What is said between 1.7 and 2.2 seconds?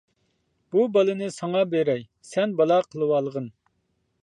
بېرەي،